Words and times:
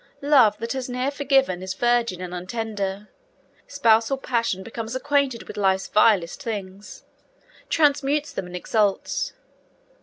Love 0.23 0.57
that 0.57 0.71
has 0.71 0.89
ne'er 0.89 1.11
forgiven 1.11 1.61
Is 1.61 1.75
virgin 1.75 2.21
and 2.21 2.33
untender; 2.33 3.07
spousal 3.67 4.17
passion 4.17 4.63
Becomes 4.63 4.95
acquainted 4.95 5.43
with 5.43 5.57
life's 5.57 5.87
vilest 5.89 6.41
things, 6.41 7.03
Transmutes 7.69 8.33
them, 8.33 8.47
and 8.47 8.55
exalts. 8.55 9.33